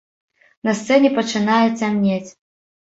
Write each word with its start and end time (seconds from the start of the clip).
На 0.69 0.73
сцэне 0.79 1.13
пачынае 1.19 1.61
цямнець. 1.79 2.27